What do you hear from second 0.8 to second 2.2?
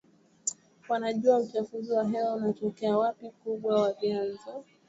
wanajua uchafuzi wa